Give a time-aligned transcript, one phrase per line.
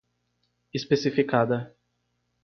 [0.73, 1.59] especificada